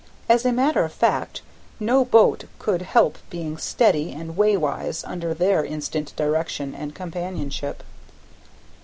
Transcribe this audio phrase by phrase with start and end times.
[0.27, 1.43] As a matter of fact
[1.79, 7.83] no boat could help being steady and way wise under their instant direction and companionship.